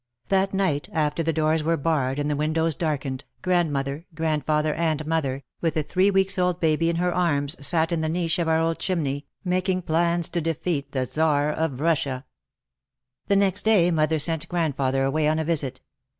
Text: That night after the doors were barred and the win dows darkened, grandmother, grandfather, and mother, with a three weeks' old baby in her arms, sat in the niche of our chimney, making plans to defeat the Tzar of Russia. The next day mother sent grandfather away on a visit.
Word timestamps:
That 0.29 0.51
night 0.51 0.89
after 0.91 1.21
the 1.21 1.31
doors 1.31 1.61
were 1.61 1.77
barred 1.77 2.17
and 2.17 2.27
the 2.27 2.35
win 2.35 2.53
dows 2.53 2.73
darkened, 2.73 3.23
grandmother, 3.43 4.07
grandfather, 4.15 4.73
and 4.73 5.05
mother, 5.05 5.43
with 5.61 5.77
a 5.77 5.83
three 5.83 6.09
weeks' 6.09 6.39
old 6.39 6.59
baby 6.59 6.89
in 6.89 6.95
her 6.95 7.13
arms, 7.13 7.55
sat 7.63 7.91
in 7.91 8.01
the 8.01 8.09
niche 8.09 8.39
of 8.39 8.47
our 8.47 8.73
chimney, 8.73 9.27
making 9.45 9.83
plans 9.83 10.27
to 10.29 10.41
defeat 10.41 10.91
the 10.91 11.05
Tzar 11.05 11.51
of 11.51 11.79
Russia. 11.81 12.25
The 13.27 13.35
next 13.35 13.61
day 13.61 13.91
mother 13.91 14.17
sent 14.17 14.49
grandfather 14.49 15.03
away 15.03 15.27
on 15.27 15.37
a 15.37 15.43
visit. 15.45 15.81